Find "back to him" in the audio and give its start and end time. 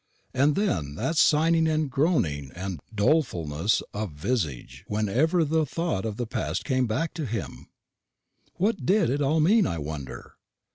6.87-7.67